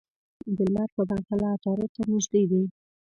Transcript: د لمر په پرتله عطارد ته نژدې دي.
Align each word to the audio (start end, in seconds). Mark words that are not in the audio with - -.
د 0.55 0.57
لمر 0.73 0.89
په 0.95 1.03
پرتله 1.09 1.47
عطارد 1.55 1.89
ته 1.95 2.01
نژدې 2.11 2.43
دي. 2.51 2.63